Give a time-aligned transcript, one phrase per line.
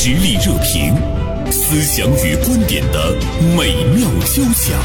[0.00, 0.94] 实力热评，
[1.50, 3.16] 思想与观点的
[3.56, 4.78] 美妙交响。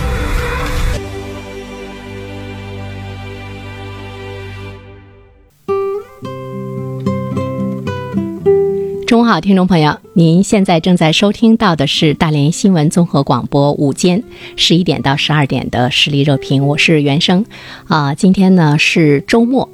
[9.06, 14.24] 中午好，听众朋友，您现在正在收听到的是大连新闻综合广播午间
[14.56, 17.46] 十一点到十二点的实力热评，我是袁生。
[17.88, 19.70] 啊，今天呢是周末，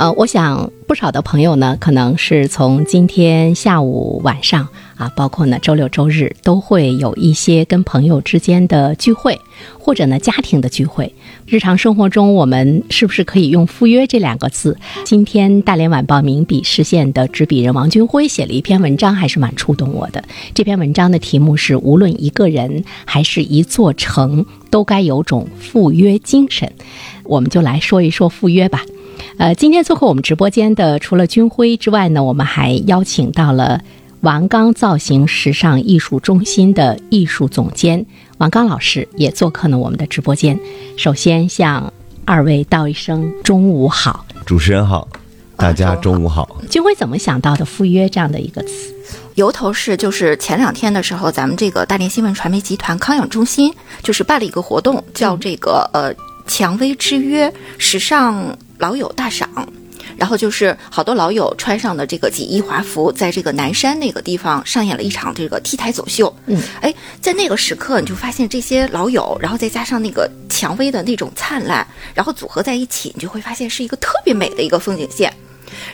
[0.00, 4.66] 呃，我想不少的朋友呢，可能是从今天下午晚上
[4.96, 9.38] 啊，包括呢周六周日都会有一些跟朋友之间的聚会，
[9.78, 11.14] 或者呢家庭的聚会。
[11.44, 14.74] 日常生活中，我们是不是可以用“赴约”这两个字？
[15.04, 20.24] 今天大连晚报名笔视线的执笔人王军辉写了一篇文章，还是蛮触动我的。
[20.54, 26.72] 这篇文章的题目是“无论一个人还是一座城，都该有种赴约精神”。
[27.24, 28.82] 我们就来说一说赴约吧。
[29.40, 33.80] 呃，今天做客我们直播间的，除了军辉之外呢，我们还邀请到了
[34.20, 38.04] 王刚造型时尚艺术中心的艺术总监
[38.36, 40.60] 王刚老师，也做客了我们的直播间。
[40.98, 41.90] 首先向
[42.26, 44.26] 二位道一声中午好。
[44.44, 45.08] 主持人好，
[45.56, 46.60] 大家中午好。
[46.68, 48.94] 军辉怎么想到的“赴约”这样的一个词？
[49.36, 56.14] 由头是就是前两天的时候，咱们这个大连新闻传媒集团康养中心就是办了一个活动，叫这个呃
[56.46, 59.48] “蔷薇之约”时尚老友大赏。
[60.16, 66.34] 然后就是好多老友穿上的这个锦衣华服，在这个南山那个地方上演了一场这个 T 台走秀。
[66.44, 75.32] 嗯，哎，在那个时刻，你就发现这些老友，然后再加上那个蔷薇的那种灿烂，然后组合在一起，你就会发现是一个特别美的一个风景线。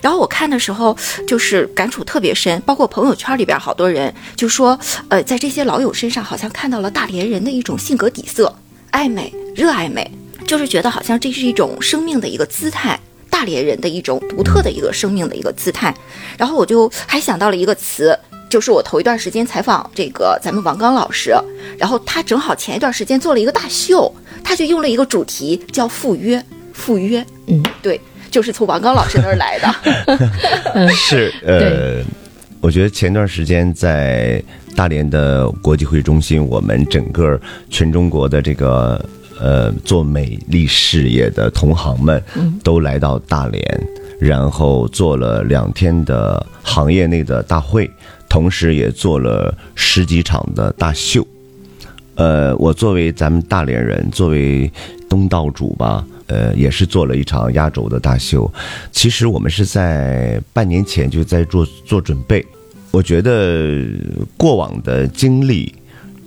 [0.02, 0.96] 然后我看的时候，
[1.28, 4.76] 就是感触特别深，包括朋友圈里边好多人就说，
[5.08, 8.52] 呃，在这些老友身上好像看到了大连人的一种性格底色，
[8.90, 10.10] 爱美，热爱美，
[10.46, 12.98] 就是觉得好像这是一种生命的一个姿态。
[13.28, 15.94] 大连人的一种独特的一个生命的一个姿态，
[16.38, 21.34] 然后我就还想到了一个词，就是我头一段时间采访这个咱们王刚老师，
[21.76, 24.10] 然后他正好前一段时间做了一个大秀，
[24.42, 28.00] 他就用了一个主题叫赴约，赴约，嗯，对，
[28.30, 30.88] 就是从王刚老师那儿来的。
[30.96, 32.02] 是呃，
[32.62, 34.42] 我觉得前段时间在
[34.74, 37.38] 大连的国际会议中心，我们整个
[37.68, 39.04] 全中国的这个。
[39.38, 42.22] 呃，做美丽事业的同行们，
[42.64, 43.62] 都来到大连，
[44.18, 47.90] 然后做了两天的行业内的大会，
[48.28, 51.26] 同时也做了十几场的大秀。
[52.14, 54.72] 呃，我作为咱们大连人，作为
[55.08, 58.50] 东道主吧，呃，也是做了一场压轴的大秀。
[58.90, 62.44] 其实我们是在半年前就在做做准备。
[62.90, 63.84] 我觉得
[64.38, 65.74] 过往的经历。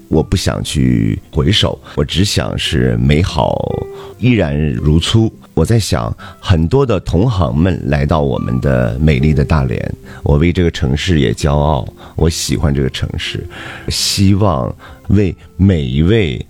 [0.09, 3.57] 我不想去回首，我只想是美好
[4.17, 5.31] 依然如初。
[5.53, 9.93] 我在想，很多的同行们来到我们的美丽的大连，
[10.23, 13.45] 我为这个城市也骄傲，我喜欢这个城市，
[13.89, 14.73] 希望
[15.09, 16.43] 为每一位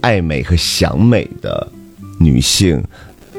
[0.00, 1.70] 爱美和想美的
[2.18, 2.82] 女性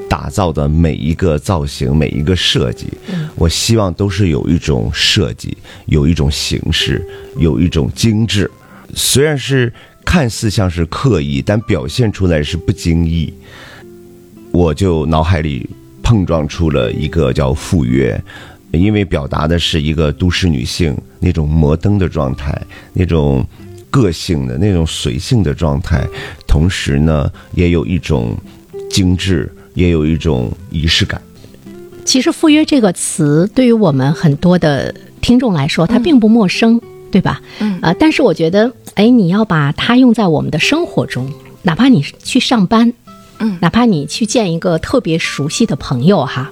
[0.07, 2.87] 打造的每一个造型、每一个设计，
[3.35, 5.57] 我希望都是有一种设计，
[5.87, 7.03] 有一种形式，
[7.37, 8.49] 有一种精致。
[8.95, 9.71] 虽然是
[10.03, 13.33] 看似像是刻意，但表现出来是不经意。
[14.51, 15.69] 我就脑海里
[16.03, 18.21] 碰撞出了一个叫“赴约”，
[18.71, 22.61] 因为表达的是一个都市女性那种摩登的状态，
[22.93, 23.47] 那种
[23.89, 26.05] 个性的那种随性的状态，
[26.45, 28.37] 同时呢，也有一种
[28.89, 31.21] 精致，也有一种仪式感。
[32.03, 36.81] 其实“赴约”这个词对于我们很多的听众来说，它并不陌生。
[37.11, 37.41] 对吧？
[37.59, 41.31] 嗯，呃，但是我觉得，哎，你要把它用在我们的生活中，
[41.63, 42.91] 哪怕你去上班，
[43.39, 46.51] 嗯，哪怕你去见一个特别熟悉的朋友哈，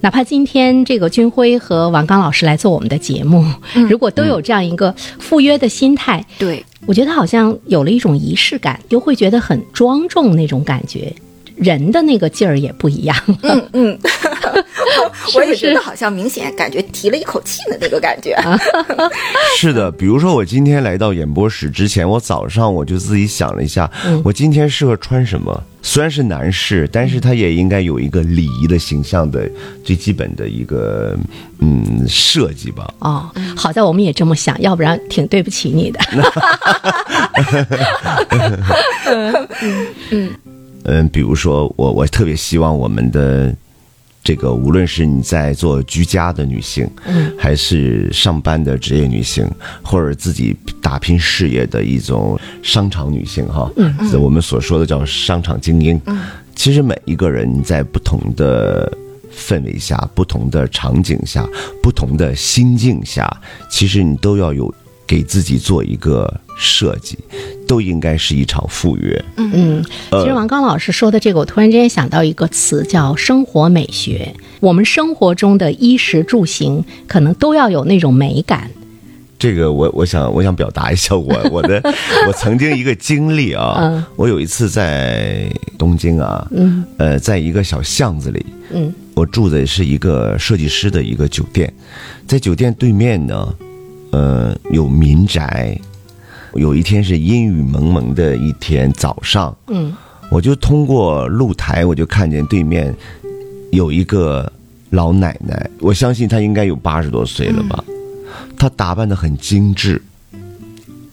[0.00, 3.44] 哪怕今天这个军辉和王刚老师来做我们的节目，
[3.88, 6.64] 如果都有这样一个赴约的心态，对。
[6.84, 11.14] 我觉得好像有了一种仪式感，又会觉得很庄重那种感觉。
[11.54, 13.98] 人的那个劲儿也不一样，嗯嗯，
[15.34, 18.36] 我也觉得好像明显感觉提了一口气的那个感觉。
[19.58, 23.90] 是的，比如说我今天来到演播室之前，我早上我就自己想了一下，
[24.24, 25.62] 我今天适合穿什么？
[25.84, 29.50] 虽然是男士，但是他也应该有一个礼仪的形象的
[29.84, 31.18] 最基本的一个
[31.58, 32.88] 嗯设计吧。
[33.00, 36.00] 哦，好在我们也这么想，要不然挺对不起你的。
[39.06, 39.48] 嗯
[40.10, 40.30] 嗯。
[40.84, 43.54] 嗯，比如说我，我特别希望我们的
[44.24, 49.44] 这个，无论是你在做居家的女性，嗯，还是上班的职业女性，
[49.82, 56.20] 或者自己打拼事业的一种商场女性，哈，嗯，我们所说的叫商场精英，嗯，
[56.54, 58.90] 其实每一个人在不同的
[59.34, 61.44] 氛围下、不同的场景下、
[61.82, 63.28] 不同的心境下，
[63.68, 64.72] 其实你都要有
[65.04, 67.18] 给自己做一个设计，
[67.66, 69.24] 都应该是一场赴约。
[69.36, 74.34] 嗯，其实王刚老师说的这个，我突然之间想到一个词，叫生活美学。
[74.60, 78.70] 我们生活中的衣食住行，可能都要有那种美感。
[79.38, 81.82] 这个我我想我想表达一下我 我的
[82.28, 91.72] 我曾经一个经历啊，嗯我有一次在东京啊，嗯呃，在一个小巷子里，嗯我住的是一个设计师的一个酒店，
[92.24, 93.54] 在酒店对面呢，
[94.12, 95.76] 呃，有民宅。
[96.54, 99.94] 有一天是阴雨蒙蒙的一天早上，嗯。
[100.30, 102.94] 我就通过露台，我就看见对面
[103.70, 104.50] 有一个
[104.88, 107.84] 老奶奶，我相信她应该有八十多岁了吧，
[108.56, 110.00] 她打扮的很精致，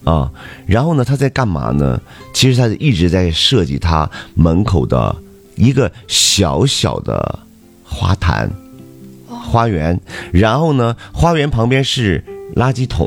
[0.04, 0.32] 啊，
[0.64, 2.00] 然后呢，她在干嘛呢？
[2.32, 5.14] 其实她一直在设计她门口的
[5.54, 7.40] 一个小小的
[7.84, 8.50] 花坛、
[9.28, 10.00] 花园，
[10.32, 12.24] 然后呢，花园旁边是
[12.56, 13.06] 垃圾桶，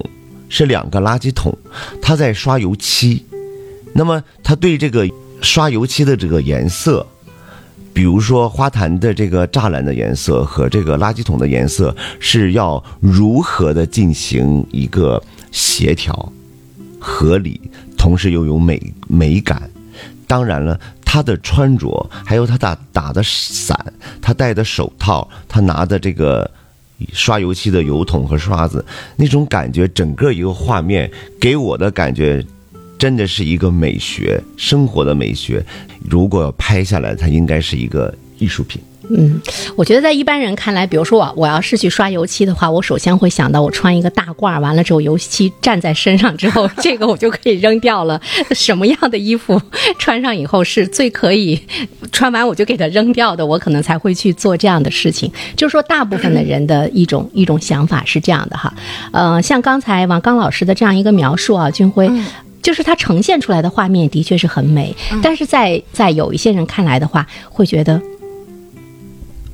[0.53, 1.57] 是两个垃圾桶，
[2.00, 3.25] 他在刷油漆。
[3.95, 5.09] 那么他对这个
[5.41, 7.03] 刷油漆的这个颜色，
[7.91, 15.19] 比如说花坛的这个栅栏的颜色和这个垃圾桶的颜色是要如何的进行一个
[15.51, 16.31] 协调、
[17.00, 17.59] 合理，
[17.97, 19.67] 同时又有美美感。
[20.27, 23.75] 当然了，他的穿着，还有他打打的伞，
[24.21, 26.50] 他戴的手套，他拿的这个
[27.11, 28.85] 刷油漆的油桶和刷子，
[29.15, 32.45] 那种感觉，整个一个画面给我的感觉，
[32.97, 35.65] 真的是一个美学，生活的美学。
[36.09, 38.81] 如果要拍下来，它应该是一个艺术品。
[39.09, 39.41] 嗯，
[39.75, 48.19] 我觉得在一般人看来，比如说我我要是去刷油漆的话，我首先会想到我穿一个大褂儿，完了之后油漆站在身上之后， 这个我就可以扔掉了。
[48.51, 49.61] 什么样的衣服
[50.00, 51.59] 穿上以后是最可以
[52.11, 55.31] 穿完我就给它扔掉的，我可能才会去做这样的事情。
[55.55, 58.73] 就是说，大部分的人的一种一种想法是这样的哈。
[59.11, 62.09] 呃，像刚才王刚老师的这样一个描述啊，军辉。
[62.61, 68.01] 就是它呈现出来的画面的确是很美，但是在在有一些人看来的话，会觉得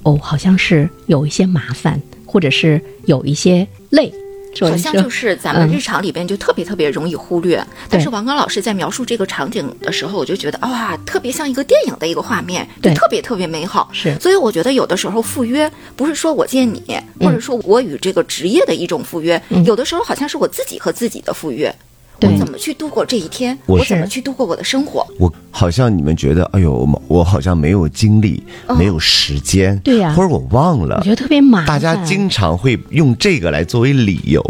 [0.04, 4.14] 哦，好像是有一些麻烦，或者是有一些累。
[4.62, 13.88] 好像就是咱们嗯日常里边就特别特别容易忽略，但是王刚老师在描述这个场景的时候，我就觉得哇，特别像一个电影的一个画面，就对特别特别美好。
[13.94, 16.82] 是所以我觉得有的时候赴约不是说我见你，
[17.20, 21.74] 或者说我与这个职业的一种赴约，有的时候好像是我自己和自己的赴约。
[22.22, 23.58] 我怎么去度过这一天？
[23.66, 25.06] 我我怎么去度过我的生活？
[25.18, 28.44] 我好像你们觉得，哎呦，我我好像没有精力，
[28.78, 31.10] 没有时间，对呀或者我忘了我觉。
[31.10, 31.68] 得特别麻烦。
[31.68, 34.42] 大家经常会用这个来作为理由，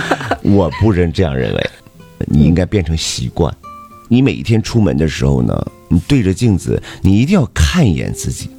[0.42, 1.70] 我不认这样认为。
[2.26, 3.52] 你应该变成习惯。
[4.08, 8.50] 你每一天出门的时候呢，你对着镜子，你一定要看一眼自己。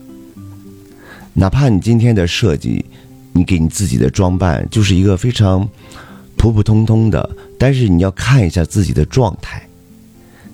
[1.34, 2.84] 哪怕你今天的设计，
[3.34, 5.68] 你给你自己的装扮就是一个非常
[6.42, 9.62] 普普通通的，但是你要看一下自己的状态，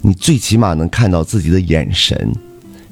[0.02, 2.30] 你最起码能看到自己的眼神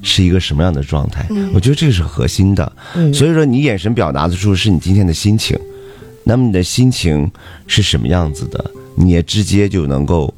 [0.00, 1.26] 是一个什么样的状态。
[1.52, 2.72] 我觉得这个是核心的。
[2.94, 5.58] 嗯所以说，你眼神表达的出是你今天的心情，
[6.24, 7.30] 那么你的心情
[7.66, 8.64] 是什么样子的，
[8.94, 10.32] 你也直接就能够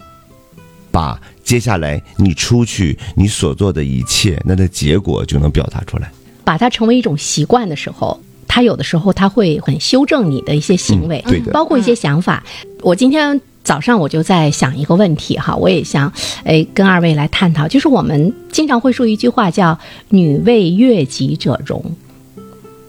[0.91, 6.11] 把接下来你出去你所做的一切，那的结果就能表达出来。
[6.43, 12.43] 把它成为一种习惯的时候，他有的时候他会很修正你的一些行为，嗯对的包括一些想法。
[12.81, 16.13] 我今天早上我就在想一个问题哈，我也想
[16.45, 21.85] 哎跟二位来探讨，就是我们经常会说一句话叫“女为悦己者容”。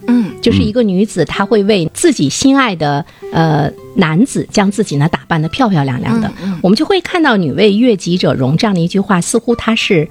[0.07, 6.31] 嗯，就是一个女子，她会为自己心爱的呃男子，将自己呢打扮得漂漂亮亮的。
[6.63, 10.07] 我们就会看到“女为悦己者容”这样的一句话，似乎她是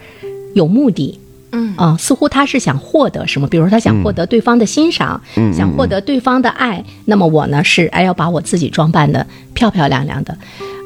[0.54, 1.18] 有目的。
[1.52, 5.20] 嗯啊、似乎她是想获得什么，比如说她想获得对方的欣赏，
[5.54, 6.84] 想获得对方的爱。
[7.06, 10.36] 那么我呢是哎要把我自己装扮得漂漂亮亮的。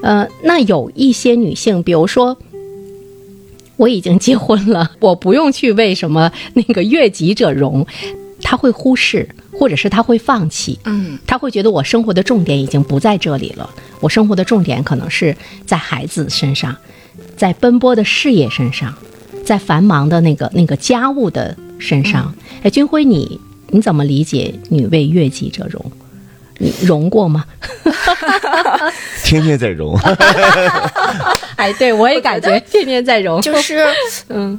[0.02, 2.37] 呃，那有一些女性，比如说
[3.76, 7.87] 我已经结婚了，我不用去为什么那个悦己者容，
[8.40, 10.78] 她会忽视，或者是她会放弃。
[10.85, 13.69] 嗯，她会觉得我生活的重点已经不在这里了，
[14.00, 16.76] 我生活的重点可能是在孩子身上，
[17.37, 18.92] 在奔波的事业身上，
[19.45, 22.35] 在繁忙的那个那个家务的身上。
[22.63, 25.85] 哎，军辉，你你怎么理解“女为悦己者容”？
[26.59, 27.45] 你容过吗？
[29.25, 29.99] 天天在容，
[31.57, 33.85] 哎，对我也感觉天天在容，就是
[34.29, 34.57] 嗯，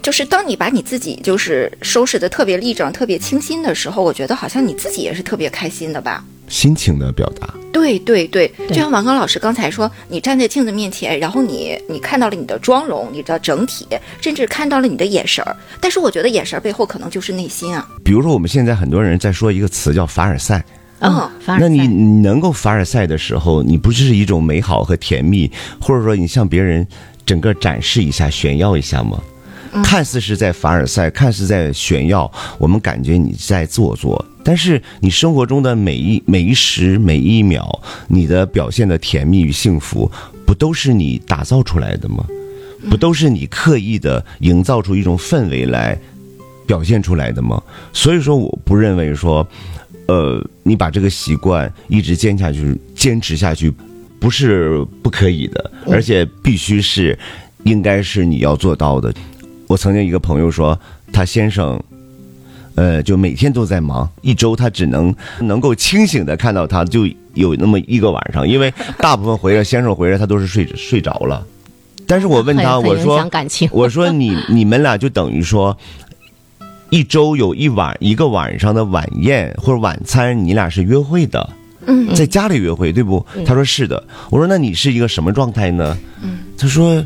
[0.00, 6.24] 就是当你把你自己就是收拾的特别立正、特别清新的时候，我觉得好像你自己也是特别开心的吧。
[6.52, 7.48] 心情的表达。
[7.72, 13.86] 对对对，就像王刚老师刚才说，你站在镜子面前，然后你你看到了你的妆容、你的整体，
[14.20, 15.56] 甚至看到了你的眼神儿。
[15.80, 17.88] 但是我觉得眼神儿背后可能就是内心啊。
[18.04, 20.62] 比如说，我们现在很多人在说一个词叫凡尔赛，
[20.98, 26.86] 嗯嗯，凡尔赛那你你能够凡尔赛的时候，你不是一种美好和甜蜜，或者说你向别人
[27.24, 29.18] 整个展示一下、炫耀一下吗？
[29.82, 40.10] 看似是在凡尔赛，看似在炫耀，我们感觉你在做作，但是你生活中的每一每一时每一秒，你的表现的甜蜜与幸福，
[40.44, 42.26] 不都是你打造出来的吗？
[42.90, 45.96] 不都是你刻意的营造出一种氛围来
[46.66, 47.62] 表现出来的吗？
[47.92, 49.46] 所以说，我不认为说，
[50.08, 53.72] 呃，你把这个习惯一直坚下去、坚持下去，
[54.18, 57.16] 不是不可以的，而且必须是，
[57.62, 59.14] 应该是你要做到的。
[59.68, 60.76] 我曾经一个朋友说，
[61.12, 61.80] 他先生，
[62.74, 71.46] 呃，就每天都在忙，一周他只能能够清醒的看到他，就有那么一个晚上，因为 大部分回来，先生回来他都是睡着睡着了。
[72.06, 73.26] 但是我问他，我说
[73.70, 75.76] 我说你你们俩就等于说，
[76.90, 81.48] 一周有一晚一个晚上的晚宴或者晚餐，你俩是约会的，
[81.86, 83.24] 嗯在家里约会，对不？
[83.46, 84.02] 他说是的。
[84.30, 85.96] 我说那你是一个什么状态呢？
[86.58, 87.02] 他说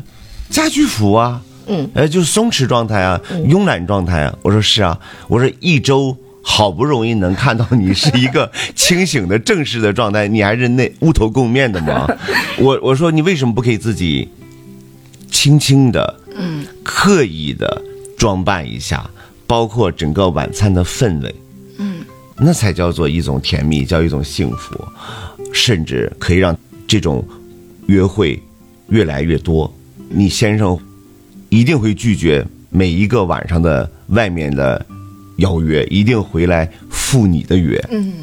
[0.49, 4.37] 家居服啊，嗯，呃，就是松弛状态啊，慵懒状态啊。
[4.41, 6.17] 我说是啊，我说一周。
[6.49, 12.07] 好不容易能看到你是一个 清醒的正式的状态，你还是那乌头垢面的吗？
[12.57, 14.25] 我我说你为什么不可以自己
[15.29, 17.81] 轻轻的，嗯，刻意的
[18.17, 19.09] 装扮一下，
[19.45, 21.35] 包括整个晚餐的氛围，
[21.79, 21.97] 嗯，
[22.37, 24.81] 那才叫做一种甜蜜，叫一种幸福，
[25.51, 26.57] 甚至可以让
[26.87, 27.27] 这种
[27.87, 28.41] 约会
[28.87, 29.69] 越来越多。
[30.07, 30.79] 你先生
[31.49, 34.85] 一定会拒绝每一个晚上的外面的
[35.37, 37.83] 邀约，一定回来赴你的约。
[37.89, 38.13] 嗯，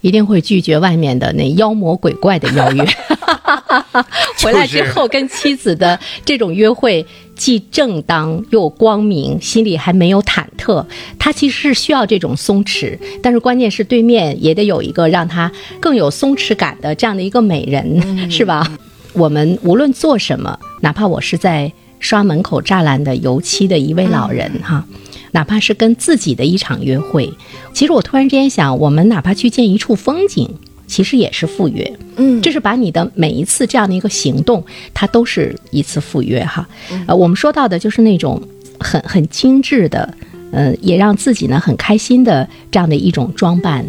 [0.00, 2.84] 一定会拒绝外面的那妖魔鬼怪的邀约。
[4.42, 7.04] 回来之后跟妻子的这种约会
[7.36, 10.84] 既正当又光明，心里还没有忐忑。
[11.18, 15.50] 他其实是需要这种松弛，但是关键是对面也得有一个让他
[15.80, 18.66] 更有松弛感的这样的一个美人，是吧？
[19.12, 24.84] 我们无论做什么，哪怕我是在刷门口栅栏的油漆的一位老人哈。
[25.30, 27.32] 哪怕是跟自己的一场约会，
[27.72, 30.46] 其实我突然之间想，我们哪怕去见一处风景，
[30.86, 31.90] 其实也是赴约。
[32.16, 36.68] 嗯，这是把你的每一次这样的一个行动，它都是一次赴约哈。
[37.06, 38.42] 呃，我们说到的就是那种
[38.78, 40.14] 很很精致的，
[40.50, 43.86] 呃，也让自己呢很开心的这样的一种装扮，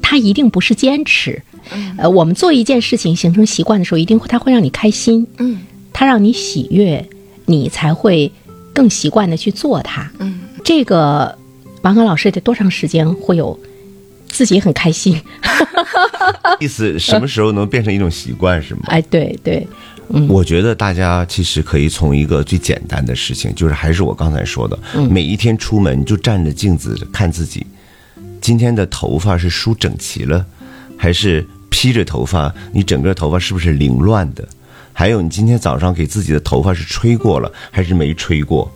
[0.00, 1.42] 它一定不是坚持。
[1.98, 5.58] 呃，我们做一件事情形成习惯的时候，一定会它会让你开心，嗯
[5.92, 7.06] 它让你喜悦，
[7.48, 8.30] 你才会
[8.72, 10.08] 更习惯的去做它。
[10.18, 11.36] 嗯，这个
[11.82, 13.58] 王刚老师得多长时间会有
[14.28, 15.20] 自己很开心？
[16.60, 18.82] 意思什么时候能变成一种习惯是吗？
[18.86, 19.66] 哎，对对，
[20.10, 24.78] 嗯我觉得大家其实可以从一个最简单的事情，就是还是我刚才说的，
[25.10, 27.66] 每一天出门就站着镜子看自己，
[28.40, 30.44] 今天的头发是梳整齐了，
[30.96, 32.52] 还是披着头发？
[32.72, 34.46] 你整个头发是不是凌乱的？
[34.98, 38.68] 还有你今天早上给自己的头发是吹过了还是没吹过？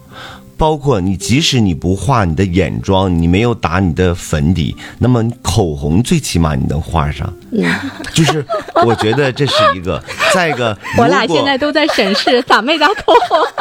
[0.62, 7.34] 包括你，即使你不画你的眼妆，你没有打你的粉底，那么口红最起码你能画上。
[8.14, 8.46] 就是
[8.86, 10.00] 我觉得这是一个。
[10.32, 13.40] 再一个，我俩现在都在审视咋没打口红，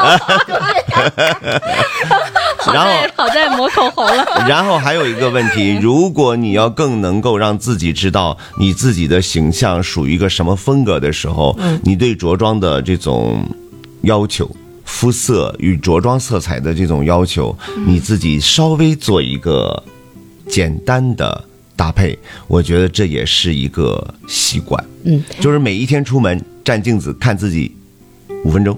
[2.60, 4.24] 好然后好在抹口红了。
[4.48, 13.44] 然后还有一个问题，如果你要更能够让自己知道你自己的形象属于一个什么风格的时候，你对着装的这种
[14.04, 14.48] 要求。
[14.92, 17.58] 肤色与着装色彩的这种要求，
[17.88, 19.82] 你自己稍微做一个
[20.48, 21.44] 简单的
[21.76, 24.84] 搭配，我觉得这也是一个习惯。
[25.06, 27.74] 嗯，就是每一天出门站镜子看自己
[28.44, 28.78] 五分钟。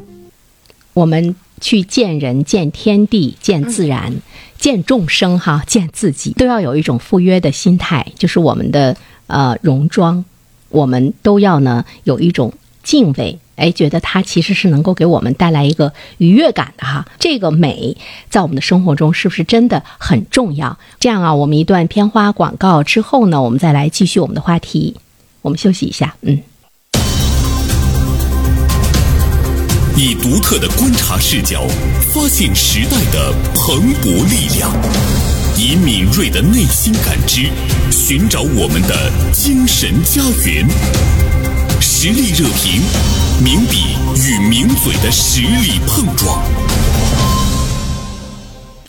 [0.93, 4.13] 我们去见人、见天地、见自然、
[4.57, 8.95] 见众生，哈，见自己，都要有一种赴约的心态，就是我们的
[9.27, 10.23] 呃戎装，
[10.69, 12.53] 我们都要呢有一种
[12.83, 13.39] 敬畏。
[13.55, 17.05] 哎，觉得它其实是能够给我们带来一个愉悦感的哈。
[17.19, 17.95] 这个美
[18.29, 20.77] 在我们的生活中是不是真的很重要？
[20.99, 24.95] 这样啊，我们一段片花广告之后呢，我们再来继续我们的话题。
[25.43, 26.41] 我们休息一下，嗯。
[29.95, 31.67] 以独特的观察视角，
[32.11, 34.71] 发现时代的蓬勃力量；
[35.55, 37.47] 以敏锐的内心感知，
[37.91, 40.67] 寻找我们的精神家园。
[42.05, 42.81] 实力热评，
[43.41, 43.95] 名笔
[44.27, 46.43] 与名嘴的实力碰撞。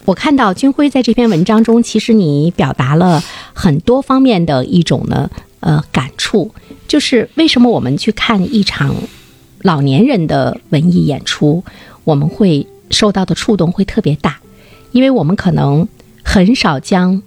[0.05, 5.31] 我看到军辉在这篇文章中，其实你表达了很多方面的一种呢，
[5.61, 6.53] 呃感触，
[6.89, 8.97] 就是为什么我们去看一场
[9.63, 11.63] 老年人的文艺演出，
[12.03, 14.41] 我们会受到的触动会特别大，
[14.91, 15.87] 因为我们可能
[16.25, 17.23] 很少将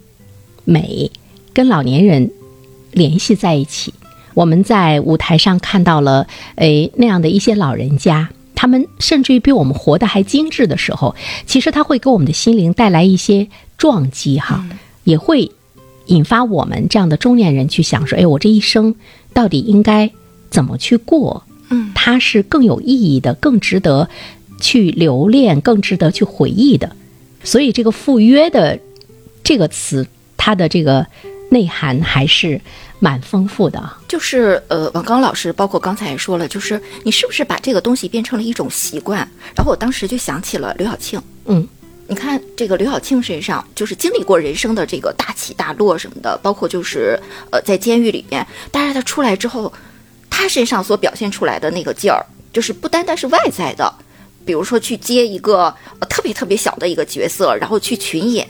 [0.66, 1.10] 美
[1.54, 2.30] 跟老年人
[2.92, 3.94] 联系在一起。
[4.34, 11.14] 我们在舞台上看到了，诶那样的一些老人家，他们甚至于比我们活得还精致的时候，
[11.46, 14.64] 其实他会给我们的心灵带来一些撞击，哈，
[15.04, 15.50] 也会
[16.06, 18.94] 引发我们这样的中年人去想说，哎，我这一生
[19.32, 20.10] 到底应该
[20.50, 21.44] 怎么去过？
[21.70, 24.08] 嗯，它是更有意义的，更值得
[24.60, 26.96] 去留恋，更值得去回忆的。
[27.44, 28.78] 所以，这个“赴约”的
[29.44, 30.06] 这个词，
[30.36, 31.06] 它的这个
[31.50, 32.60] 内涵还是
[32.98, 33.98] 蛮丰富的啊。
[34.08, 39.18] 就是呃，王刚老师，包括刚才也说了，就是你是不是把这个东西变成了一种习惯？
[39.54, 41.20] 然后我当时就想起了刘晓庆。
[41.46, 41.66] 嗯，
[42.06, 47.18] 你看这个刘晓庆身上，就是经历过人生的这个大起大落什么的，包括就是
[47.50, 49.72] 呃，在监狱里面，但是他出来之后，
[50.28, 53.92] 他身上所表现出来的那个劲儿，就是不单单是外在的。
[54.44, 55.64] 比如说去接一个
[55.98, 58.48] 呃特别特别小的一个角色，然后去群演。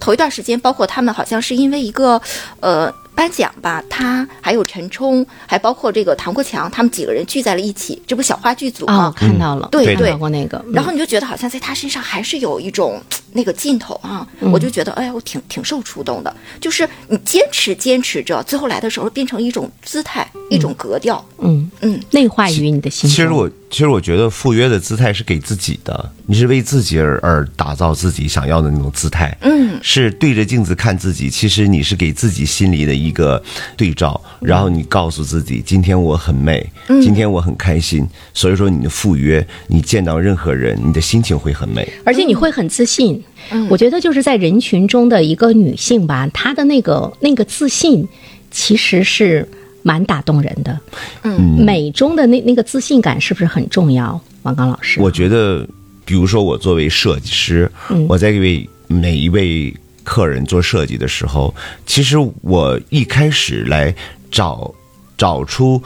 [0.00, 2.18] 头一段时间，包括他们好像是因为一个
[2.60, 9.14] 呃颁奖吧，他还有陈冲，还包括这个唐国强，他们几个人聚在了一起，这不小话剧组哦，吗？
[9.16, 10.58] 看到了，对对看到过那个。
[10.66, 13.00] 嗯然后你就觉得好像在他身上还是有一种
[13.36, 16.34] 那个劲头啊，嗯我就觉得哎呀，我挺挺受触动的。
[16.60, 21.22] 就是你坚持坚持着，最后来的时候变成一种姿态，一种格调。
[21.40, 23.10] 嗯嗯，内化于你的心。
[23.10, 29.36] 其实我其实我觉得赴约的姿态是给自己的，你是为自己而而打造自己想要的那种姿态。
[29.40, 33.42] 嗯，是对着镜子看自己，其实你是给自己心里的一个
[33.76, 36.64] 对照，然后你告诉自己，今天我很美，
[37.02, 38.08] 今天我很开心。
[38.32, 41.92] 所以说你的赴约，你见到任何人，你的心情会很美。
[42.04, 43.23] 而且你会很自信。
[43.50, 48.06] 嗯我觉得就是在人群中的一个女性吧，她的那个那个自信，
[48.50, 49.46] 其实是
[49.82, 50.80] 蛮打动人的。
[51.22, 54.20] 嗯，美中的那那个自信感是不是很重要？
[54.42, 55.66] 王刚老师，我觉得，
[56.04, 57.70] 比如说我作为设计师，
[58.08, 61.54] 我在为每一位客人做设计的时候，
[61.86, 63.94] 其实我一开始来
[64.30, 64.74] 找
[65.16, 65.82] 找出。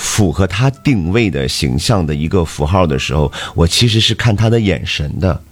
[0.00, 5.42] 符合他定位的形象的一个符号的时候，我其实是看他的眼神的。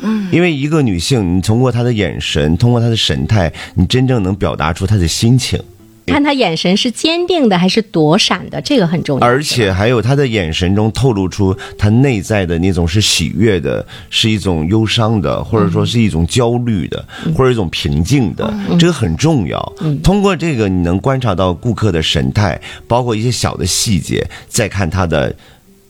[0.00, 5.60] 嗯，因为一个女性，你通过她的眼神，通过她的神态，你真正能表达出她的心情。
[6.06, 9.26] 看她眼神是坚定的还是躲闪的，这个很重要。
[9.26, 17.02] 而且还有她的眼神中透露出她内在的那种是喜悦的，是一种忧伤的，或者说是一种焦虑的，
[17.34, 19.72] 或者一种平静的，这个很重要。
[20.02, 25.34] 通过这个，你能观察到顾客的神态，包括一些小的细节，再看她的。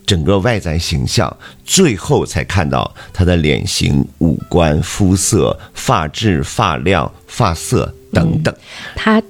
[0.06, 8.54] 整个外在形象，最后才看到他的脸型、五官、肤色、发质、发量、发色等等。
[8.94, 9.22] 他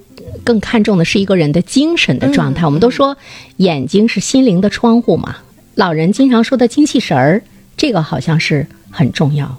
[0.42, 2.66] 更看重的是一个人的精神的状态。
[2.66, 3.16] 我们都说
[3.58, 5.36] 眼睛是心灵的窗户嘛，
[5.76, 7.42] 老人经常说的精气神儿，
[7.76, 9.56] 这个好像是很重要，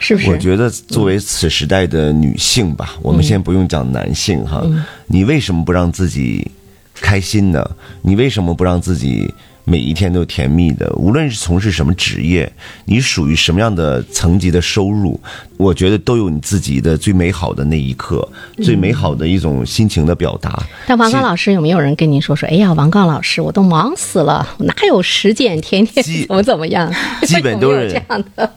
[0.00, 0.30] 是不是？
[0.30, 4.62] 我觉得作为此时代的女性吧，我们先不用讲男性哈，
[5.06, 6.50] 你为什么不让自己
[6.94, 7.68] 开心呢？
[8.02, 9.32] 你为什么不让自己
[9.68, 10.90] 每一天都甜蜜的？
[10.96, 12.50] 无论是从事什么职业，
[12.86, 15.20] 你属于什么样的层级的收入，
[15.58, 18.26] 我觉得都有你自己的最美好的那一刻，
[18.62, 20.62] 最美好的一种心情的表达。
[20.86, 22.48] 但王刚老师有没有人跟您说说？
[22.48, 26.90] 哎呀，王刚老师，我都忙死了，哪有时间天天基 怎么怎么样？
[27.26, 28.50] 基本都是 这样的。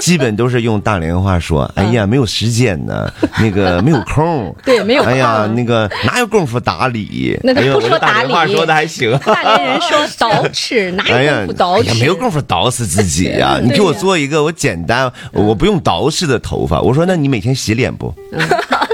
[0.00, 7.38] 基本都是用大连话说：“哎呀，没有时间呢，那个没有空。”对没有空哎呀，那个哪有功夫打理？
[7.42, 9.16] 那个哎呦我这不说打理大连话说的还行。
[9.18, 11.98] 大连人说捯饬，哪有功夫捯哎呀，饬？
[12.00, 13.58] 没有功夫捯饬自己 呀！
[13.62, 16.80] 你给我做一个我简单，我不用捯饬的头发。
[16.80, 18.14] 我说，那你每天洗脸不？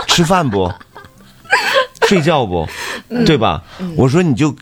[0.07, 0.73] 吃饭不？
[2.09, 2.67] 睡觉不？
[3.27, 3.63] 对吧？
[3.97, 4.55] 我说，你就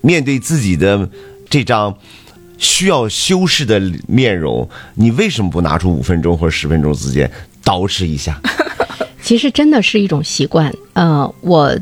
[0.00, 1.08] 面对自己的
[1.50, 1.96] 这张
[2.58, 7.28] 需要修饰的面容，你为什么不拿出五分钟或者十分钟时间
[7.64, 8.40] 捯饬一下？
[9.22, 10.72] 其实真的是一种习惯。
[10.92, 11.76] 呃，我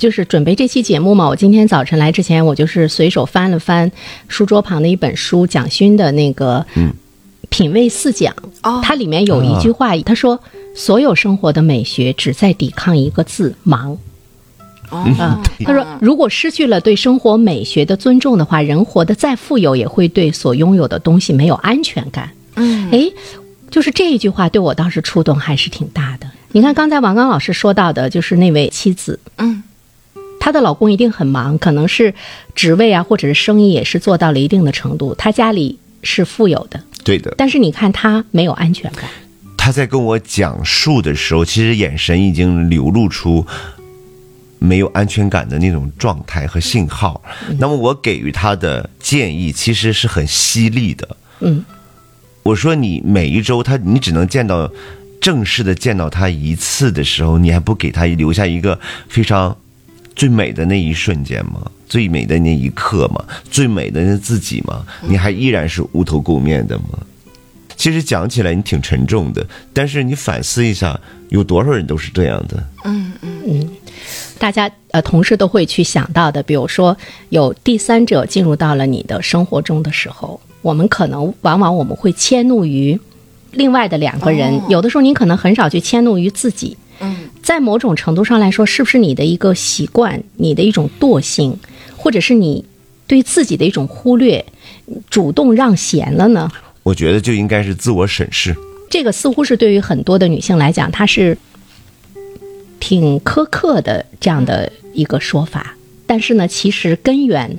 [0.00, 3.92] 就是准备这期节目嘛，我今天早晨来之前，我就是随手翻了翻
[4.28, 6.64] 书桌旁的一本书，蒋勋的那个
[7.50, 8.34] 《品味四讲》。
[8.62, 10.40] 哦它里面有一句话，他说
[10.74, 13.96] ：“所有生活的美学只在抵抗一个字——忙。”
[14.90, 22.30] 哦，啊， 他说，如果失去了对生活美学的尊重的话，人活得再富有，也会对所拥有的东西没有安全感。
[22.56, 23.08] 嗯，哎，
[23.70, 26.26] 就是这一句话对我当时触动还是挺大的。
[26.52, 29.62] 你看刚才王刚老师说到的，就是那位妻子，嗯，
[30.40, 32.12] 她的老公一定很忙，可能是
[32.56, 37.32] 职位啊，或者是生意也是做到了一定的程度，她家里是富有的，对的。
[37.36, 39.08] 但是你看她没有安全感。
[39.56, 43.46] 她在跟我讲述的时候，其实眼神已经流露出
[44.58, 47.22] 没有安全感的那种状态和信号。
[47.58, 51.16] 那么我给予她的建议其实是很犀利的。
[51.40, 51.62] 嗯，
[52.42, 54.70] 我说你每一周她你只能见到
[55.20, 59.54] 正式的见到他一次的时候，你还不给他留下一个非常
[60.20, 61.62] 最美的那一瞬间吗？
[61.88, 63.24] 最美的那一刻吗？
[63.50, 64.84] 最美的那自己吗？
[65.00, 66.98] 你还依然是乌头垢面的吗？
[67.74, 72.62] 其实讲起来你挺沉重的，但是你反思一下，有多少人都是这样的？
[72.84, 73.70] 嗯嗯嗯
[74.38, 76.94] 大家呃同事都会去想到的，比如说
[77.30, 83.00] 有第三者进入到了你的生活中的时候，我们可能往往我们会迁怒于
[83.52, 86.76] 另外的两个人，哦有的时候你可能很少去迁怒于自己。
[87.02, 87.16] 嗯
[87.50, 91.58] 在某种程度上来说，是不是你的一个习惯，你的一种惰性，
[91.96, 92.64] 或者是你
[93.08, 94.46] 对自己的一种忽略，
[95.10, 96.48] 主动让贤了呢？
[96.84, 98.54] 我觉得就应该是自我审视。
[98.88, 101.36] 这个似乎是对于很多的女性来讲，它是
[102.78, 105.74] 挺苛刻的这样的一个说法。
[106.06, 107.58] 但是呢，其实根源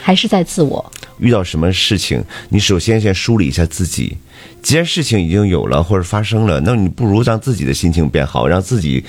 [0.00, 0.92] 还是在自我。
[1.20, 4.16] 遇到什么事情，你首先先梳理一下自己。
[4.62, 9.04] 既然事情已经有了或者发生了，那你不如让自己的心情变好，让自己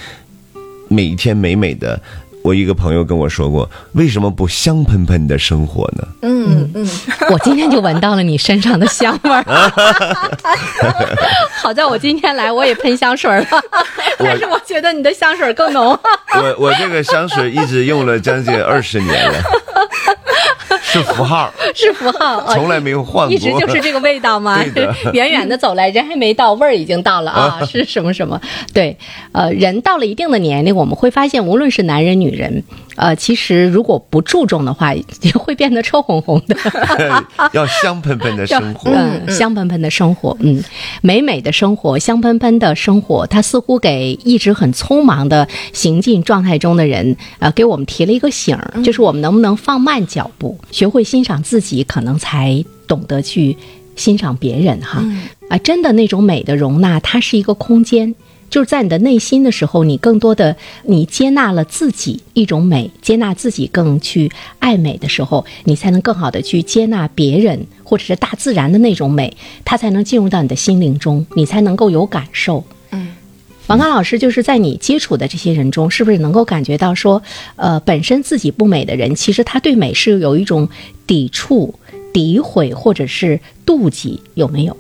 [0.87, 2.01] 每一天美美的。
[2.43, 6.07] 我一个朋友跟我说过，为什么不香喷喷的生活呢？
[6.23, 6.89] 嗯嗯，
[7.29, 9.43] 我今天就闻到了你身上的香味儿。
[11.61, 13.47] 好在我今天来，我也喷香水了，
[14.17, 15.95] 但是我觉得你的香水更浓。
[16.33, 19.43] 我我这个香水一直用了将近二十年了，
[20.91, 23.33] 是符号， 是符号，哦从来没有换过。
[23.33, 24.63] 一直就是这个味道吗？
[25.13, 27.59] 远远的走来，人还没到，味儿已经到了啊！
[27.65, 28.39] 是什么什么？
[28.73, 28.95] 对，
[29.31, 32.63] 呃，人到了一定的年龄，我们会发现，无论是男人女人，
[32.95, 36.55] 呃，其实如果不注重的话，也会变得臭烘烘的。
[37.53, 38.91] 要香喷喷的生活。
[38.91, 40.61] 嗯，香喷喷的生活，嗯，
[41.01, 53.55] 美美的生活，香喷喷的生活，它似乎给一直很匆忙的行进状态中的人，呃，给我们提了一个醒儿，就是我们能不能放慢脚步，学会欣赏自己，可能才懂得去
[53.95, 55.05] 欣赏别人哈。
[55.47, 58.15] 啊，真的那种美的容纳，它是一个空间。
[58.49, 72.63] 就是在你的内心的时候，你更多的你接纳了自己一种美，接纳自己更去爱美的时候，你才能更好的去接纳别人或者是大自然的那种美，它才能进入到你的心灵中，你才能够有感受。
[73.71, 77.21] 嗯，王刚老师就是在你接触的这些人中，是不是能够感觉到说，
[77.55, 80.67] 呃，本身自己不美的人，其实他对美是有一种
[81.07, 81.73] 抵触、
[82.13, 84.75] 诋毁或者是妒忌，有没有？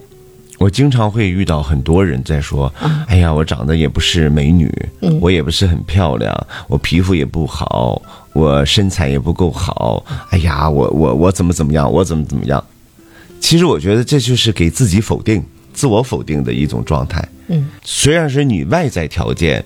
[0.57, 2.71] 我经常会遇到很多人在说
[3.07, 4.69] ：“哎呀，我长得也不是美女，
[5.21, 6.35] 我也不是很漂亮，
[6.67, 7.99] 我皮肤也不好，
[8.33, 10.05] 我身材也不够好。
[10.31, 12.61] 哎呀，我我我怎么怎么样，我怎么怎么样。”
[13.39, 15.43] 其实我觉得这就是给自己否定、
[15.73, 17.27] 自我否定的一种状态。
[17.47, 19.63] 嗯，虽然是你外在条件，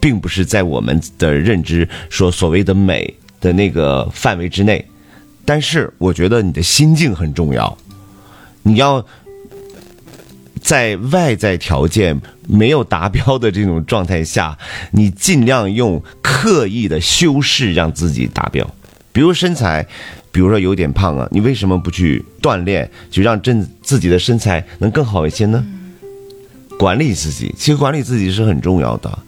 [0.00, 4.84] 并不是在我们的认知说所谓的美的那个范围之内，
[5.44, 7.76] 但是我觉得你的心境很重要，
[8.62, 9.06] 你要。
[10.62, 14.58] 在外在条件没有达标的这种状态下，
[14.90, 18.68] 你尽量用刻意的修饰让自己达标。
[19.12, 19.86] 比如身材，
[20.36, 25.64] 比如说有点胖啊，你为什么不去锻炼，就让真自己的身材能更好一些呢？
[26.78, 29.18] 管理自己，其实管理自己是很重要的。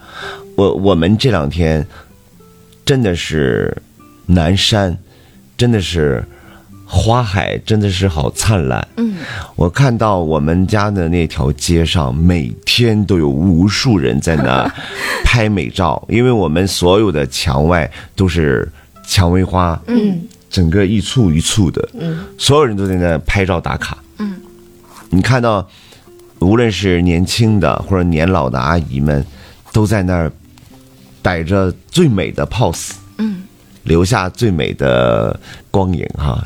[0.55, 1.87] 我我们这两天
[2.85, 3.75] 真的是
[4.27, 4.99] 南山，
[5.57, 6.23] 真的是
[6.85, 8.87] 花海，真的是好灿烂。
[8.99, 9.14] 嗯，
[9.57, 14.71] 我看到我们家的那条街上，每天都有无数人在那
[15.25, 18.71] 拍美照，因为我们所有的墙外都是
[19.07, 24.40] 蔷薇花，嗯，整个一簇一簇的，嗯，所有人都在那拍照打卡，嗯，
[25.11, 25.68] 你看到，
[26.38, 29.24] 无论是年轻的或者年老的阿姨们，
[29.72, 30.32] 都在那儿
[31.20, 33.42] 摆着最美的 pose，嗯，
[33.82, 35.38] 留下最美的
[35.70, 36.42] 光影哈。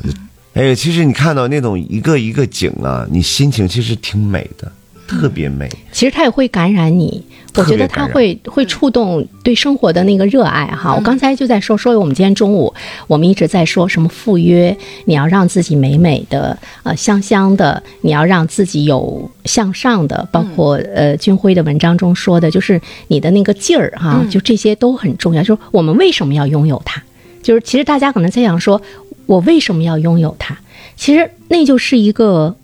[0.55, 4.71] 哎，其实你看到那种一个一个景啊，你心情其实挺美的，
[5.07, 5.69] 特别美。
[5.91, 7.23] 其实它也会感染你，
[7.55, 10.95] 我觉得它会会触动对生活的那个热爱哈。
[10.95, 12.73] 我刚才就在说说我们今天中午
[13.07, 25.43] 我们一直在说什么赴约，你要让自己美美的呃香香的，你要让自己有向上的，包括呃军辉的文章中说的，就是你的那个劲儿哈，就这些都很重要。
[25.43, 27.03] 就是我们为什么要拥有它？
[27.43, 28.81] 就是其实大家可能在想说，
[29.27, 30.57] 我为什么要拥有它？
[30.97, 32.55] 其实那就是一个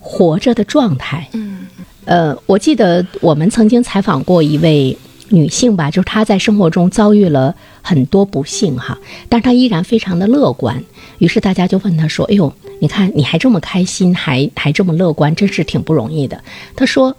[0.00, 1.28] 活着的状态。
[1.32, 1.66] 嗯，
[2.06, 4.96] 呃，我记得我们曾经采访过一位
[5.28, 10.82] 女性吧，就是她在生活中遭遇了很多不幸哈，但是她依然非常的乐观。
[11.18, 16.42] 于是大家就问她说：“哎呦，你看你还这么开心，还还这么乐观，真是挺不容易的。”
[16.74, 17.16] 她说：“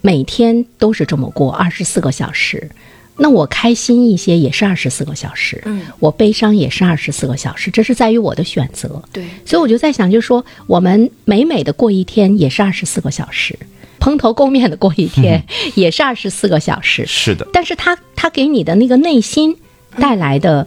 [0.00, 2.70] 每天都是这么过，二十四个小时。”
[3.22, 9.02] 那我开心一些也是二十四个小时，嗯，我悲伤也是二十四个小时，这是在于我的选择。
[9.12, 13.54] 对，所以我就在想，就是说我们美美的过一天也是二十四个小时，
[13.98, 17.04] 蓬头垢面的过一天也是二十四个小时。
[17.06, 19.54] 是的，但是他他给你的那个内心
[19.98, 20.66] 带来的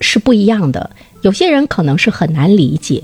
[0.00, 0.88] 是不一样的。
[1.22, 3.02] 有些人可能是很难理解，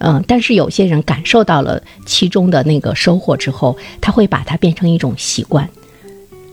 [0.00, 5.66] 嗯，但是有些人感受到了其中的那个收获之后，他会把它变成一种习惯，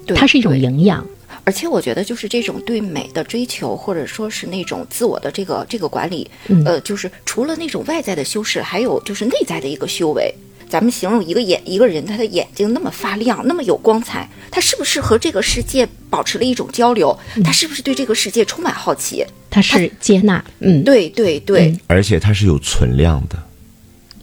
[0.05, 1.05] 对它是一种营养。
[1.43, 10.33] 而且我觉得，就是这种对美的追求，或者说是那种自我的这个这个管理，嗯呃，就是除了那种外在的修饰，还有就是内在的一个修为。
[10.69, 17.17] 咱们形容一个眼一个人，他的眼睛那么发亮，那么有光彩，他是不是和这个世界保持了一种交流？
[17.35, 19.25] 嗯他是不是对这个世界充满好奇？
[19.49, 23.37] 他是接纳，嗯，对对对，而且他是有存量的，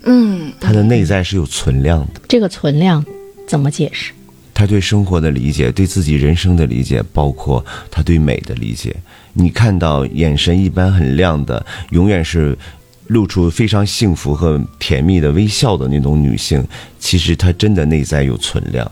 [0.04, 2.20] 嗯他的内在是有存量的。
[2.26, 3.04] 这个存量
[3.46, 4.12] 怎么解释？
[4.58, 8.92] 他对生活的理解，对自己人生的理解，包括他对美的理解。
[9.32, 12.58] 你看到眼神一般很亮的，永远是
[13.06, 16.66] 露出非常幸福和甜蜜的微笑的那种女性，
[16.98, 18.90] 其实她真的内在有存量。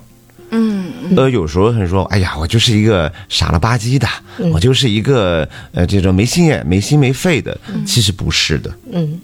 [0.52, 0.84] 嗯，
[1.16, 4.06] 呃，有时候很说，哎呀，我就是一个傻了吧唧的，
[4.52, 7.58] 我就是一个呃这种没心眼、没心没肺的。
[7.84, 9.18] 其实不是的，嗯，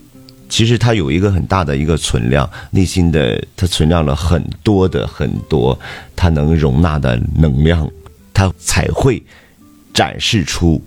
[0.52, 5.78] 其实它有一个很大的一个存量，内心的它存量了很多的很多，
[6.14, 7.90] 它能容纳的能量，
[8.34, 9.22] 它才会
[9.94, 10.78] 展示出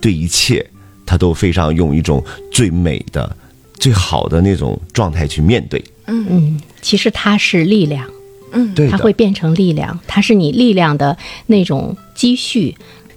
[0.00, 0.64] 对一切，
[1.04, 3.36] 它都非常用一种最美的、
[3.74, 5.84] 最好的那种状态去面对。
[6.06, 8.08] 嗯嗯，其实它是力量，
[8.52, 11.14] 嗯，对它会，变成力量，它是你力量的
[11.48, 12.74] 那种积蓄。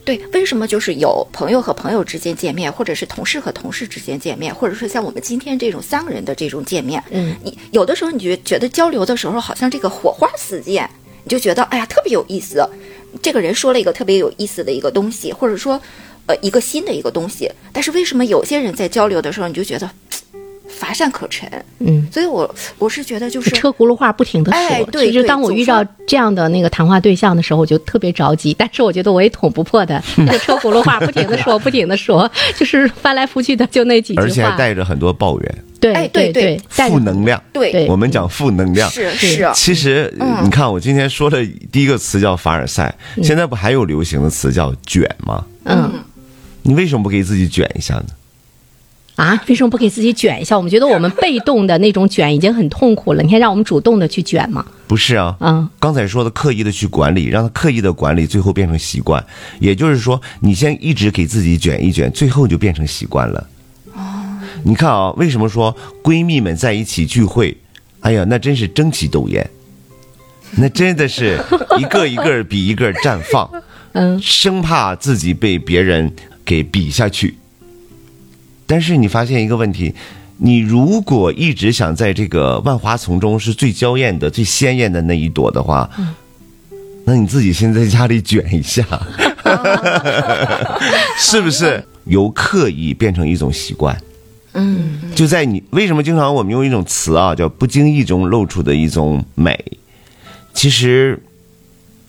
[0.08, 10.90] 对，为什么就是有朋友和朋友之间见面，或者是同事和同事之间见面，或者说像我们今天这种三个人的这种见面，嗯，你有的时候你觉觉得交流的时候，好像这个火花四溅，
[11.26, 12.66] 你就觉得哎呀特别有意思，
[13.22, 15.82] 这个人说了一个特别有意思的一个东西，或者说
[16.26, 19.92] 呃一个新的一个东西，但是为什么有些人在交流的时候，你就觉得嘖
[20.78, 21.50] 乏善可陈？
[21.80, 24.58] 嗯，所以我我是觉得就是车轱辘话不停的说。
[24.60, 28.54] 哎对其实当我遇到这样的那个谈话对象的时候，我就特别着急。
[28.54, 34.26] 但是我觉得我也捅不破的， 那个车轱辘话不停的说， 不停的说，就是翻来覆去的就那几句话。
[34.26, 37.42] 而且还带着很多抱怨、对哎对对负能量。
[37.52, 45.44] 对对我们讲负能量，是是是其实，嗯你看，我今天说的第一个词叫凡尔赛，现在不还有流行的词叫卷吗？
[45.66, 45.92] 嗯
[46.64, 48.06] 你为什么不给自己卷一下呢？
[49.18, 50.56] 啊，为什么不给自己卷一下？
[50.56, 54.64] 我们觉得我们被动的那种卷已经很痛苦了，你还让我们主动的去卷吗？
[54.88, 59.24] 不是啊，嗯刚才说的刻意的去管理，让他刻意的管理，最后变成习惯。
[59.60, 63.48] 也就是说，你先一直给自己卷一卷，最后就变成习惯了。
[63.96, 64.04] 哦
[64.64, 67.58] 你看啊，为什么说闺蜜们在一起聚会，
[68.02, 69.50] 哎呀，那真是争奇斗艳，
[70.52, 71.40] 那真的是
[71.80, 73.50] 一个一个比一个绽放。
[73.94, 76.14] 嗯生怕自己被别人
[76.46, 77.36] 给比下去。
[78.68, 79.96] 但是你发现一个问题，
[80.38, 85.90] 你如果一直想在这个万花丛中是最娇艳的、最鲜艳的那一朵的话，
[87.06, 88.84] 那你自己先在家里卷一下，
[91.18, 91.84] 是不是？
[92.06, 93.98] 由刻意变成一种习惯。
[94.54, 99.58] 嗯就在你为什么经常我们用一种词啊，叫不经意中露出的一种美。
[100.54, 101.22] 其实，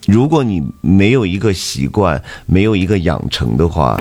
[0.06, 4.00] 如果你没有一个习惯，没有一个养成的话，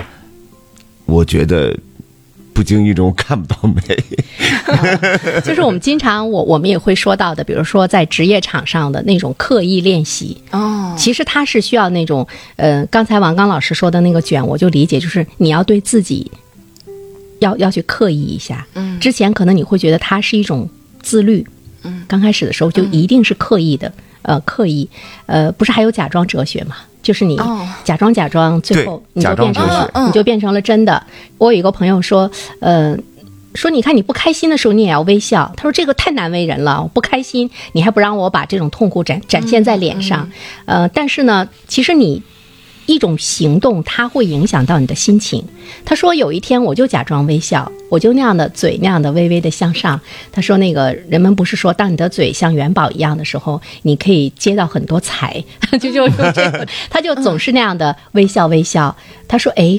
[1.04, 1.76] 我觉得
[2.58, 3.80] 不经意中看不到美。
[5.46, 10.92] 就是我们经常我我们也会说到的，比如说在职业场上的那种刻意练习，哦。
[10.98, 16.28] 其实它是需要那种，呃，刚才王刚老师说的那个卷，我就理解，就是你要对自己
[17.38, 18.66] 要要去刻意一下。
[18.74, 18.98] 嗯。
[18.98, 20.68] 之前可能你会觉得它是一种
[21.00, 21.46] 自律，
[21.84, 23.92] 嗯，刚开始的时候就一定是刻意的，
[24.22, 24.88] 呃，刻意，
[25.26, 26.74] 呃，不是还有假装哲学嘛？
[27.02, 31.02] 就是你哦假装假装，最后你就变成了你就变成了真的。
[31.38, 32.30] 我有一个朋友说，
[32.60, 32.96] 呃。
[33.54, 35.50] 说，你看你不开心的时候，你也要微笑。
[35.56, 40.30] 他说这个太难为人了，我不开心，你还不让我把这种痛苦展展现在脸上。
[40.66, 42.22] 呃，但是呢，其实你
[42.88, 45.44] 一种行动，它会影响到你的心情。
[45.84, 50.00] 他说有一天我就假装微笑，我就那样的嘴那样的微微的向上。
[50.32, 55.44] 他说那个人们不是说，当你的嘴像元宝一样的时候，你可以接到很多财，
[55.78, 58.96] 就就就这个，他就总是那样的微笑微笑。
[59.28, 59.78] 他说哎。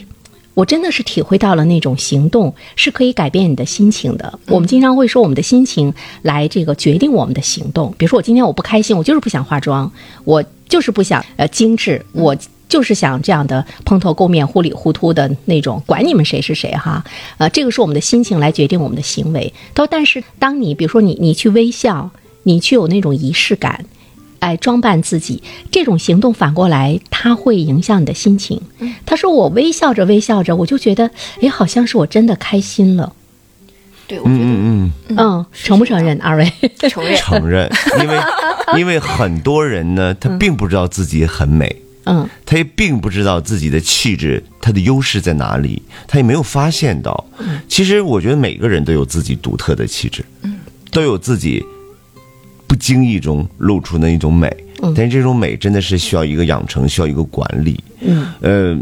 [0.56, 4.38] 我真的是体会到了那种行动是可以改变你的心情的。
[4.48, 7.96] 我们经常会说我们的心情来这个决定我们的行动。
[7.98, 9.90] 比如说我今天我不开心，我就是不想化妆，
[10.26, 12.36] 我就是不想呃精致，我
[12.70, 17.04] 就是想这样的蓬头垢面、糊里糊涂的那种，管你们谁是谁哈。
[17.38, 19.52] 呃，这个是我们的心情来决定我们的行为。
[19.74, 22.10] 他说，但是当你比如说你你去微笑，
[22.44, 23.84] 你去有那种仪式感。
[24.42, 28.62] 哎装扮自己，这种行动反过来它会影响你的心情。
[29.06, 33.12] 他说我微笑着微笑着，我就觉得哎，好像是我真的开心了。
[34.08, 36.18] 对，我觉得嗯嗯嗯，承不承认？
[36.22, 36.50] 二位？
[36.88, 37.70] 承认嗯，承认，
[38.02, 38.18] 因为
[38.78, 41.68] 因为很多人呢，他并不知道自己很美。
[41.68, 41.89] 嗯
[42.46, 47.26] 他也并不知道自己的气质，他的优势在哪里，他也没有发现到。
[47.68, 50.24] 其实我觉得每个人都有自己独特的气质，
[50.92, 51.64] 都有自己
[52.68, 54.52] 不经意中露出的一种美。
[54.96, 57.84] 但是这种美真的是需要一个养成，需要一个管理。
[58.00, 58.78] 嗯，呃，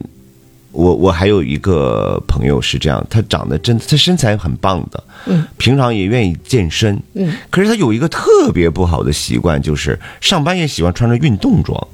[0.71, 11.87] 我我还有一个朋友是这样，他长得真，他身材很棒的，嗯，平常也愿意健身，嗯，可是他有一个特别不好的习惯，就是上班也喜欢穿着运动装。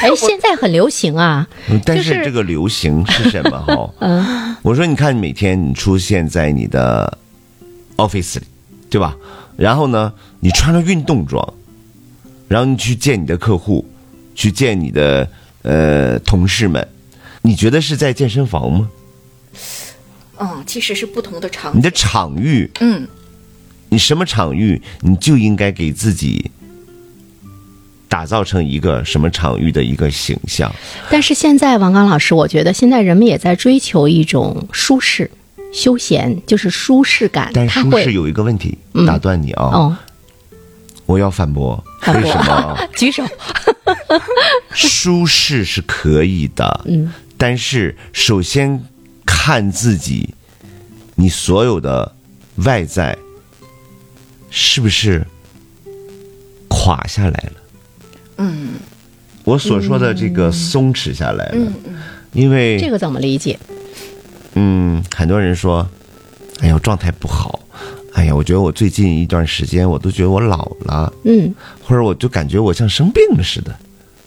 [0.00, 1.46] 哎，现在很流行啊。
[1.68, 3.58] 嗯但是是这个流行是什么？
[3.66, 7.18] 哈，嗯我说你看每天你出现在你的
[7.96, 8.46] office 里，
[8.90, 9.16] 对吧？
[9.56, 11.54] 然后呢，你穿着运动装，
[12.48, 13.84] 然后你去见你的客户，
[14.34, 15.28] 去见你的
[15.62, 16.86] 呃同事们，
[17.42, 18.88] 你觉得是在健身房吗？
[20.38, 21.76] 嗯，其实是不同的场。
[21.76, 23.08] 你的场域，嗯，
[23.88, 26.50] 你什么场域，你就应该给自己
[28.08, 30.74] 打造成一个什么场域的一个形象。
[31.10, 35.30] 但是现在王刚老师，我觉得现在人们也在追求一种舒适、
[35.72, 37.50] 休闲，就是舒适感。
[37.52, 39.96] 但舒适有一一个问题，打断你啊，哦，
[41.06, 42.78] 我要反驳，为什么啊？
[42.96, 43.24] 举手。
[44.72, 48.82] 舒适是可以的，嗯，但是首先
[49.26, 50.34] 看自己，
[51.14, 52.14] 你所有的
[52.56, 53.16] 外在
[54.50, 55.26] 是不是
[56.68, 57.52] 垮下来了？
[58.38, 58.70] 嗯，
[59.44, 61.72] 我所说的这个松弛下来了，
[62.32, 63.58] 因为这个怎么理解？
[64.54, 65.88] 嗯，很多人说，
[66.60, 67.60] 哎呀，我状态不好，
[68.14, 71.54] 哎呀，我觉得我最近一段时间我都觉得我老了，嗯。
[71.82, 73.74] 或者我就感觉我像生病了似的，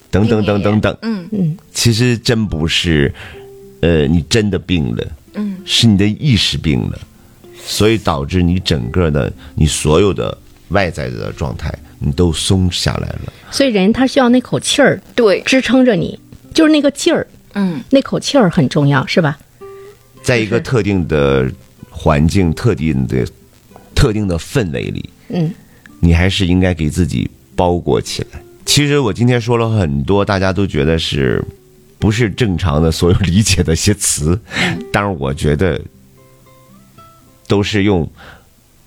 [0.09, 0.97] 等等等等等。
[1.01, 1.57] 嗯嗯。
[1.73, 3.13] 其实真不是，
[3.81, 6.99] 呃，你真的病了，嗯，是你的意识病了，
[7.63, 10.37] 所以导致你整个的你所有的
[10.69, 13.33] 外在的状态你都松下来了。
[13.51, 16.19] 所以人他需要那口气儿对，支撑着你，
[16.53, 19.37] 就是那个劲儿，嗯那口气儿很重要，是吧？
[20.23, 21.49] 在一个特定的
[21.89, 23.25] 环境、特定的、
[23.93, 25.53] 特定的氛围里，嗯
[25.99, 28.41] 你还是应该给自己包裹起来。
[28.65, 31.43] 其实我今天说了很多，大家都觉得是
[31.99, 34.39] 不是正常的所有理解的一些词，
[34.91, 35.79] 但是我觉得
[37.47, 38.09] 都是用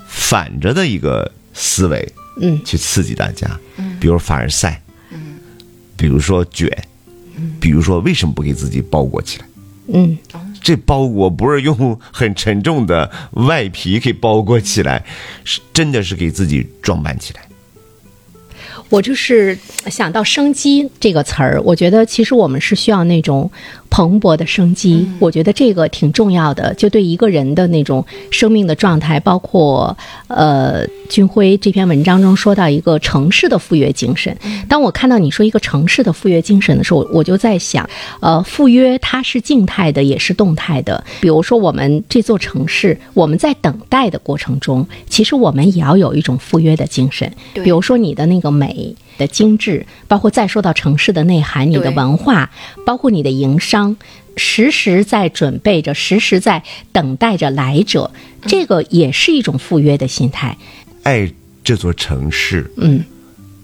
[0.07, 2.09] 反着的一个思维
[2.41, 2.61] 嗯。
[2.65, 3.97] 去刺激大家，嗯。
[4.01, 4.83] 比如凡尔赛，
[5.97, 6.71] 比如说卷，
[7.37, 7.55] 嗯。
[7.61, 9.47] 比如说为什么不给自己包裹起来？
[9.89, 10.19] 嗯。
[10.63, 15.05] 这包裹不是用很沉重的外皮给包裹起来，
[15.45, 17.43] 是真的是给自己装扮起来。
[18.89, 19.59] 我就是
[19.91, 23.51] 想到生机这个词儿，我觉得其实我们是需要那种
[23.95, 34.37] 蓬勃的生机，我觉得这个挺重要的，就对一个人的那种生命的状态，包括呃，军辉这篇文章中说到一个城市的赴约精神。
[34.69, 41.05] 当我看到你说一个城市的赴约精神的时候，我就在想，呃，赴约它是静态的，也是动态的。
[41.21, 47.33] 比如说我们这座城市，我们在等待的过程中，其实我们也要有一种赴约的精神。
[47.53, 52.51] 比如说你的那个美的精致，包括再说到城市的内涵、你的文化，
[52.87, 53.97] 包括你的营商，
[54.37, 58.11] 时时在准备着，时时在等待着来者，
[58.47, 60.57] 这个也是一种赴约的心态。
[61.03, 61.31] 爱
[61.63, 63.05] 这座城市，嗯。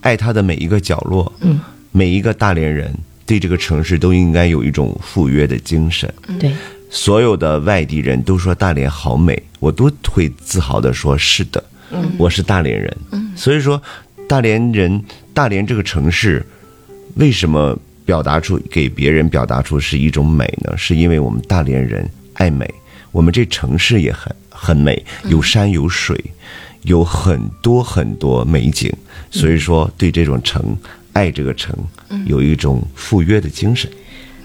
[0.02, 1.60] 爱它的每一个角落，嗯，
[1.92, 2.90] 每一个大连人
[3.26, 6.10] 对这个城市都应该有一种赴约的精神。
[6.38, 6.50] 对，
[6.88, 11.62] 所有的外地人都说大连好美，我都会自豪的说：“是的，
[12.16, 12.96] 我是大连人。”
[13.36, 13.82] 所以说，
[14.30, 15.02] 大连人，
[15.34, 16.46] 大连这个城市，
[17.16, 20.72] 为什么表达出给别人表达出是一种美呢？
[20.76, 22.72] 是因为我们大连人爱美，
[23.10, 26.16] 我们这城市也很很美，有山有水，
[26.82, 28.88] 有很多很多美景，
[29.32, 30.78] 所以说对这种城。
[31.12, 31.76] 爱这个城，
[32.24, 33.90] 有一种赴约的精神。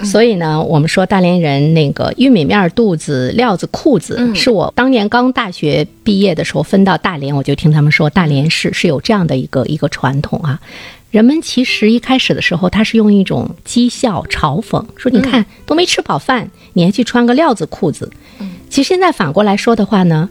[0.04, 10.60] 所以呢，我们说大连人那个玉米面肚子、料子裤子，是我当年刚大学毕业的时候分到大连，我就听他们说大连市是有这样的一个一个传统啊。
[11.12, 18.12] 人们其实一开始的时候，他是用一种讥笑、嘲讽，说你看都没吃饱饭，你还去穿个料子裤子。
[18.70, 20.30] 其实现在反过来说的话呢，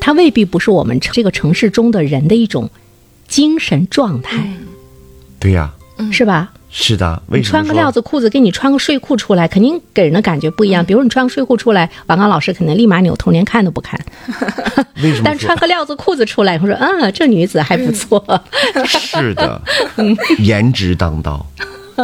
[0.00, 2.70] 它未必不是我们这个城市中的人的一种
[3.26, 4.48] 精神状态。
[5.40, 5.74] 对呀、
[6.12, 6.52] 是吧？
[6.70, 10.82] 是的，为什么穿个料子裤子，给你穿个睡裤出来，肯定给人的感觉不一样。
[10.82, 13.98] 嗯比如你穿个睡裤出来，王刚老师可能立马扭头连看都不看。
[15.02, 18.22] 为什么但穿个料子裤子出来，我说，嗯，这女子还不错。
[18.86, 19.60] 是的，
[20.38, 21.46] 颜值当道，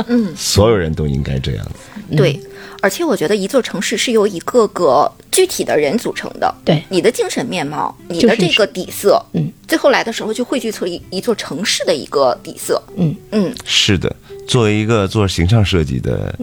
[0.08, 2.16] 嗯，所有人都应该这样子。
[2.16, 2.40] 对，
[2.82, 6.52] 而且我觉得一座城市是由一个个具体的人组成的。
[6.64, 12.82] 对你的精神面貌，你的这个底色，嗯，最后来的时候就汇聚成一一座城市的一个底色。
[12.96, 14.14] 嗯嗯，是的，
[14.48, 16.36] 作为一个做形象设计的，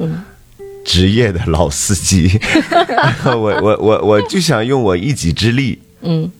[0.86, 2.40] 职业的老司机，
[3.26, 6.32] 我我我我就想用我一己之力，嗯，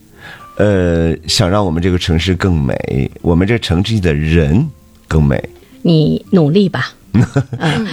[0.56, 4.66] 呃，想让我们这个城市更美，我们这城市的人
[5.10, 5.38] 更美。
[5.82, 6.94] 你努力吧。
[7.60, 7.88] 嗯，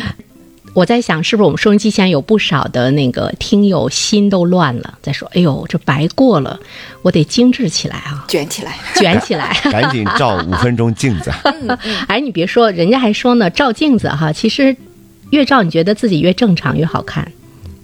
[0.77, 6.61] 我在想，是不是我们收音机前有不少的那个听友心都乱了，在说：“哎呦，这白过了，
[7.01, 8.77] 我得精致起来啊，卷起来。
[8.95, 11.33] 卷起来。”赶紧照五分钟镜子，
[12.09, 14.77] 哎，你别说，人家还说呢，照镜子哈，其实
[15.31, 17.27] 越照你觉得自己越正常越好看。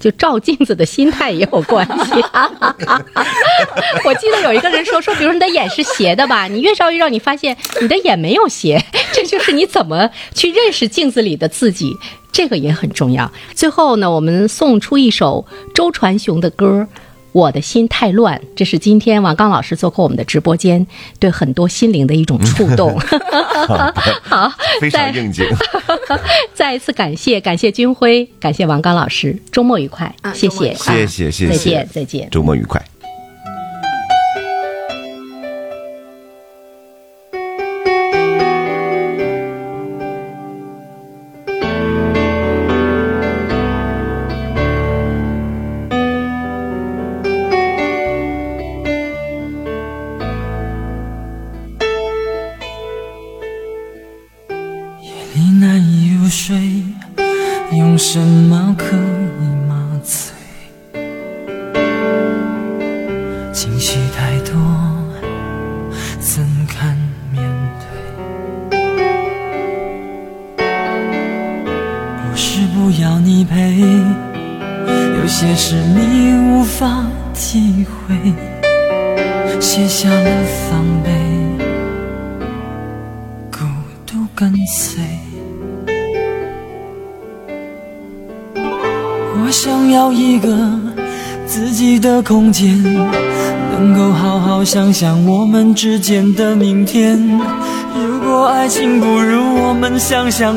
[0.03, 2.13] 就照镜子的心态也有关系。
[4.05, 8.85] 我记得有一个人说说，比如你的眼是斜的吧，你越照越让，你发现你的眼没有斜，
[9.15, 11.97] 这就是你怎么去认识镜子里的自己，
[12.33, 13.31] 这个也很重要。
[13.55, 16.89] 最后呢，我们送出一首周传雄的歌。
[17.33, 20.87] 我的心太乱，这是今天王刚老师做客我们的直播间，
[21.19, 22.99] 对很多心灵的一种触动。
[24.23, 25.47] 好，非常应景。
[26.55, 32.29] 再 一次感谢，感谢军辉，感谢王刚老师，周末愉快，啊谢谢，谢谢谢谢再见，再见。
[32.31, 32.92] 周末愉快。
[100.13, 100.53] 想想。